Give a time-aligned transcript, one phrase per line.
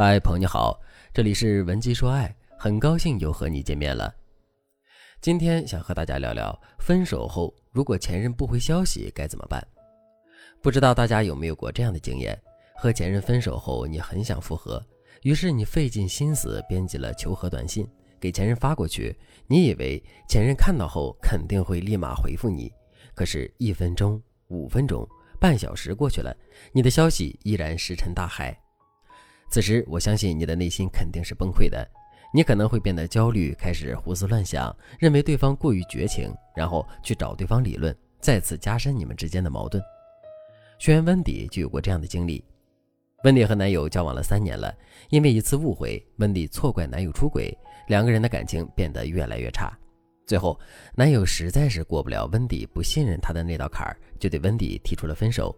[0.00, 0.80] 嗨，朋友你好，
[1.12, 4.14] 这里是文姬说爱，很高兴又和你见面了。
[5.20, 9.60] 今天想和大家聊聊，分手后如果前任不回消息该怎么办？
[10.62, 12.40] 不知道大家有没有过这样的经验：
[12.76, 14.80] 和前任分手后，你很想复合，
[15.22, 17.84] 于是你费尽心思编辑了求和短信
[18.20, 19.18] 给前任发过去，
[19.48, 22.72] 你以为前任看到后肯定会立马回复你，
[23.16, 25.04] 可是，一分钟、五分钟、
[25.40, 26.32] 半小时过去了，
[26.70, 28.56] 你的消息依然石沉大海。
[29.50, 31.88] 此时，我相信你的内心肯定是崩溃的，
[32.34, 39.82] 你可能会变得焦虑，开始胡思乱想，认为对方过于绝情，然后去找对方理论，再次加深你们之间的矛盾。
[40.78, 42.44] 学员温迪就有过这样的经历。
[43.24, 44.72] 温迪和男友交往了三年了，
[45.08, 47.56] 因为一次误会，温迪错怪男友出轨，
[47.88, 49.76] 两个人的感情变得越来越差。
[50.26, 50.60] 最后，
[50.94, 55.56] 男友实在是过不了温迪不信任他的那道坎儿，就对温迪提出了分手。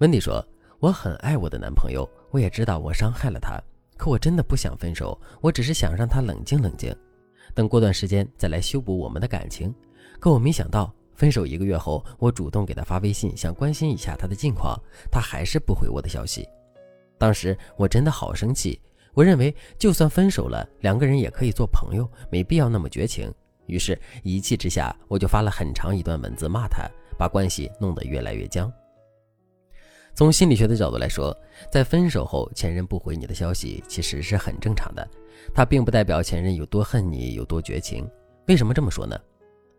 [0.00, 0.46] 温迪说。
[0.84, 3.58] 我很爱我的男朋友，我也知道我伤害了他，
[3.96, 6.94] 可我真的不想分手，我只是想让他冷静冷静，
[7.54, 9.74] 等过段时间再来修补我们的感情。
[10.20, 14.78] 可我没想到，分手一个月后，我主动给他发微信，想关心一下他的近况，
[15.10, 16.46] 他还是不回我的消息。
[17.16, 18.78] 当时我真的好生气，
[19.14, 23.32] 我认为就算分手了，两个人也可以做朋友，没必要那么绝情。
[23.68, 28.70] 于是，一气之下，我就发了很长一段文字骂他，把关系弄得越来越僵。
[30.14, 31.36] 从心理学的角度来说，
[31.72, 35.06] 在分手后前任不回你的消息，其实是很正常的。
[35.52, 38.08] 它并不代表前任有多恨你，有多绝情。
[38.46, 39.18] 为什么这么说呢？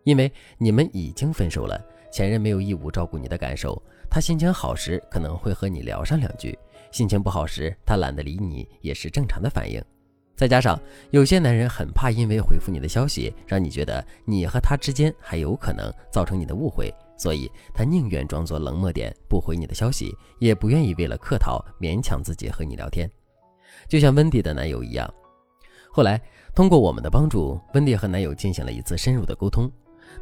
[0.03, 3.81] 因为你们已经分手了，前任没有义务照顾你的感受。
[4.09, 6.57] 他心情好时可能会和你聊上两句，
[6.91, 9.81] 心情不好时他懒得理你，也是正常的反应。
[10.35, 10.77] 再加上
[11.11, 16.93] 有些男人很怕因为回复你的消息，让你觉得你和他之间还有可能造成你的误会。
[17.17, 23.09] 所以他宁愿装作冷漠点不回你的消息，也不愿意为了客套勉强自己和你聊天，
[23.87, 25.11] 就像温迪的男友一样。
[25.91, 26.21] 后来
[26.53, 29.71] 通过我们的帮助，温迪和男友进行了一次深入的沟通。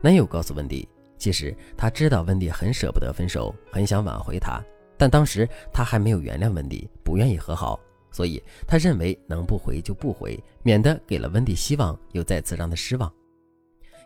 [0.02, 0.88] 男友告诉温迪，
[1.18, 4.64] 其实他知道温迪很舍不得分手，很想挽回他，
[4.96, 7.80] 但当时他还没有原谅温迪，不愿意和好，
[8.12, 13.12] 所以他认为能不回就不回，免得给了温迪希望，又再次让他失望。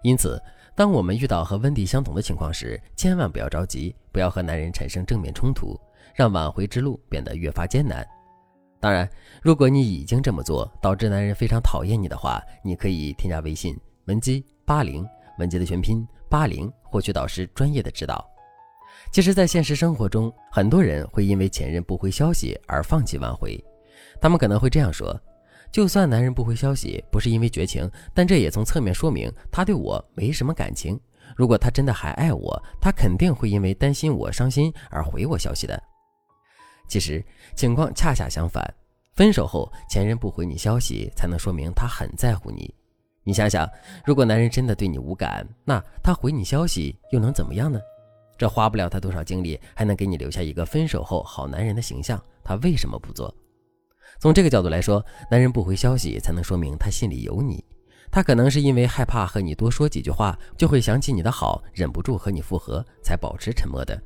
[0.03, 0.41] 因此。
[0.77, 5.75] 当我们遇到和温迪相同的情况时，千万不要着急，不要和男人产生正面冲突，
[6.13, 8.07] 让挽回之路变得越发艰难。
[8.79, 9.09] 当然，
[9.41, 15.03] 如果你已经这么做，导致男人非常讨厌你的话，你可以添加微信文姬八零，
[15.39, 18.23] 文姬的全拼八零，获取导师专业的指导。
[19.11, 23.59] 其实，在现实生活中，很多人会因为前任不回消息而放弃挽回，
[24.21, 25.19] 他们可能会这样说。
[25.71, 30.99] 就算男人不回消息，不是因为绝情，但这也从侧面说明他对我没什么感情。
[31.35, 35.81] 如果他真的还爱我，他肯定会因为担心我伤心而回我消息的。
[36.87, 37.23] 其实
[37.55, 38.63] 情况恰恰相反，
[39.13, 42.73] 分手后前任不回你消息，才能说明他很在乎你。
[43.23, 43.69] 你想想，
[44.05, 47.77] 如果男人真的对你无感，那他回你消息又能怎么样呢？
[48.37, 52.23] 这花不了他多少精力，还能给你留下一个分手后好男人的形象。
[52.41, 53.33] 他为什么不做？
[54.19, 57.63] 从这个角度来说，男人不回消息，才能说明他心里有你。
[58.09, 64.01] 他可能是因为害怕和你多说几句话，就会想起你的好，忍不住和你复合，才保持沉默的。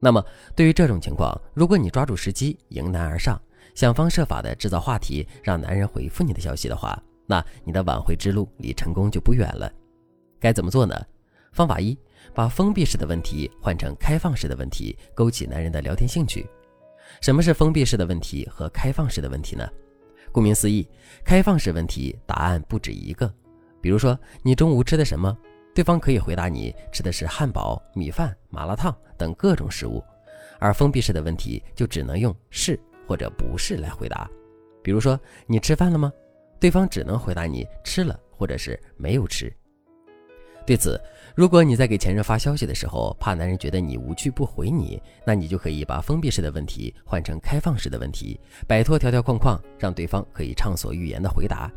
[0.00, 0.22] 那么，
[0.54, 3.40] 对于这种情况，如果你抓住时机，迎难而上，
[3.74, 9.72] 想方设法的制造话题，让男人回复你的消息的话，那你的挽回之路离成功就不远了。
[10.38, 10.94] 该怎么做呢？
[11.52, 11.96] 方法一：
[12.34, 16.46] 把封闭式的问题换成开放式的问题，勾起男人的聊天兴趣。
[17.20, 19.68] 什么是封闭式的问题和开放式的问题呢？
[20.32, 20.86] 顾名思义，
[21.24, 23.32] 开放式问题答案不止一个。
[23.80, 25.36] 比如说，你中午吃的什么？
[25.74, 30.02] 对方可以回答你吃的是汉堡、米饭、麻辣烫等各种食物。
[30.58, 34.28] 而封闭式的问题就只能用是或者不是来回答。
[34.82, 36.12] 比如说，你吃饭了吗？
[36.58, 39.54] 对方只能回答你吃了或者是没有吃。
[40.66, 41.00] 对此，
[41.36, 51.70] 如果你在给前任发消息的时候，怕男人觉得你无趣不回你，那你就可以把封闭式的问题换成开放式的问题，摆脱条条框框，让对方可以畅所欲言的回答。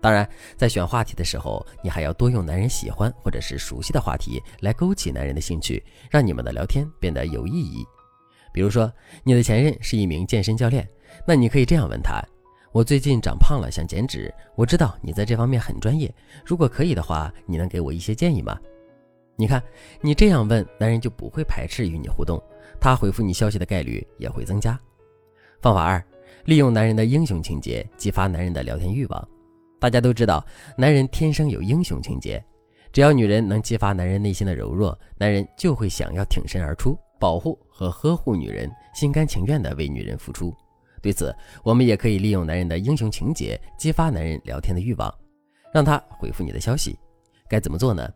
[0.00, 0.26] 当然，
[0.56, 7.84] 在选话题的时候，你还要多用男人喜欢或者是熟悉的话题来勾起男人的兴趣，让你们的聊天变得有意义。
[8.52, 8.90] 比如说，
[9.24, 10.88] 你的前任是一名健身教练，
[11.26, 12.22] 那你可以这样问他。
[12.72, 14.32] 我最近长胖了，想减脂。
[14.54, 16.12] 我知道你在这方面很专业，
[16.44, 18.56] 如果可以的话，你能给我一些建议吗？
[19.34, 19.60] 你看，
[20.00, 22.40] 你这样问，男人就不会排斥与你互动，
[22.80, 24.78] 他回复你消息的概率也会增加。
[25.60, 26.00] 方法二，
[26.44, 29.28] 利用男人的英雄情节，激发男人的聊天欲望。
[29.80, 30.46] 大家都知道，
[30.76, 32.40] 男人天生有英雄情节，
[32.92, 40.54] 只要女人能激发男人内心的柔弱，男人就会想要挺身而出，保护和呵护女人，心甘情愿地为女人付出。
[41.02, 45.12] 对此，我们也可以利用男人的英雄情节，激发男人聊天的欲望，
[45.72, 46.98] 让他回复你的消息。
[47.48, 48.08] 该怎么做呢？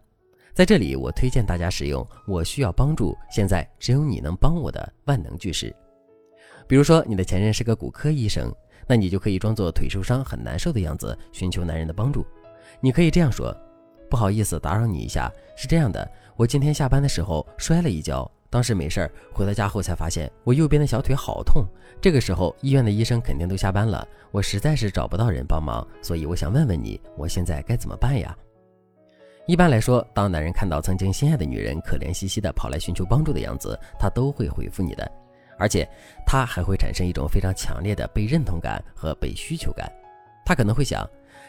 [0.55, 5.75] 在这里，我推荐大家使用“我需要帮助，现在只有你能帮我”的万能句式。
[6.69, 8.55] 比如说，你的前任是个骨科医生，
[8.87, 12.25] 那你就可以装作腿受伤很难受的样子，寻求男人的帮助。
[12.81, 13.53] 你可以这样说
[14.09, 15.33] ：“不好意思，打扰你一下。
[15.57, 21.67] 是这样的，我今天下班的时候摔了一跤。”当时没事儿，回到家后才发现我右边的小腿好痛。
[22.01, 28.33] 这个时候医院的医生肯定都下班了，我实在是找不到人帮忙，所以我想问问你，我现在该怎么办呀？
[29.49, 35.11] 一般来说，当男人看到曾经心爱的女人可怜兮兮的跑来寻求帮助的样子，他都会回复你的，
[35.59, 35.85] 而且
[36.25, 39.91] 他还会产生一种非常强烈的被认同感和被需求感。
[40.47, 41.05] 他可能会想，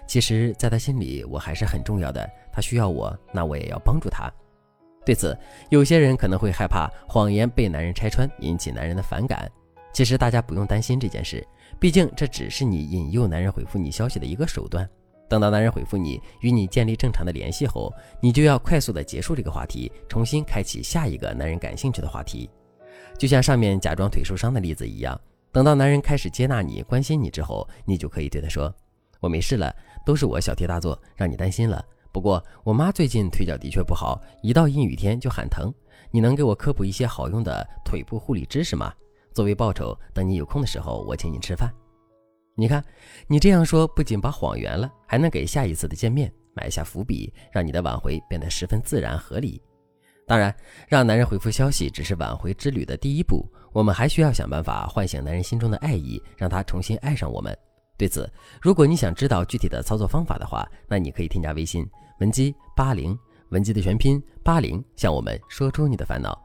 [0.07, 4.27] 其实在他心里我还是很重要的，他需要我，那我也要帮助他。
[5.05, 5.37] 对此，
[5.69, 9.49] 有些人可能会害怕谎言被男人拆穿，引起男人的反感。
[9.93, 11.45] 其实大家不用担心这件事，
[11.79, 14.89] 毕竟这只是你引诱男人回复你消息的一个手段。
[15.29, 22.49] 等到男人回复你，与你建立正常的联系后，你就要快速的结束这个话题，重新开启下一个男人感兴趣的话题。
[23.17, 25.19] 就像上面假装腿受伤的例子一样，
[25.51, 28.73] 等到男人开始接纳你、关心你之后，你就可以对他说
[29.21, 29.73] ：“我没事了，
[30.05, 31.83] 都是我小题大做，让你担心了。”
[32.15, 35.69] 不过我妈最近腿脚的确不好，一到阴雨天就喊疼。
[36.11, 38.93] 你能给我科普一些好用的腿部护理知识吗？
[39.33, 41.69] 作为报酬，等你有空的时候，我请你吃饭。
[42.55, 42.81] 你看，
[43.27, 49.61] 你这样说不仅把谎圆了，还能给下一次的见面埋下伏笔，让你的挽回变得十分自然合理。
[50.25, 50.55] 当然，
[50.87, 57.53] 让男人回复消息只是挽回之旅的第一步，我们还需要想办法唤醒男人心中的爱意，让他重新爱上我们。
[57.97, 58.29] 对此，
[58.61, 61.87] 如果你想知道具体的操作方法的话，那你可以添加微信。
[62.19, 63.17] 文姬八零，
[63.49, 66.37] 文姬的全拼八零，向我们说出你的烦恼。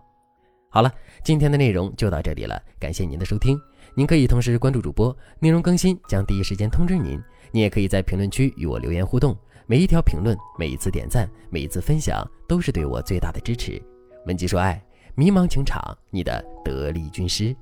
[0.69, 0.93] 好了，
[1.25, 3.61] 今天的内容就到这里了，感谢您的收听。
[3.97, 7.20] 您可以同时关注主播，内容更新将第一时间通知您。
[7.50, 9.37] 您也可以在评论区与我留言互动，
[9.67, 13.82] 每一条评论、每一次点赞、每一次分享，都是对我最大的支持。
[14.26, 14.81] 文姬说爱，
[15.17, 17.55] 迷茫情场，你的得力军师。